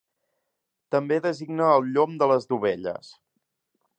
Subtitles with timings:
[0.95, 3.15] També designa el llom de les dovelles.